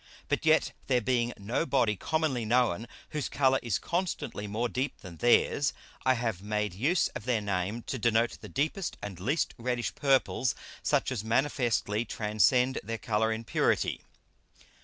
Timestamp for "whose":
3.09-3.29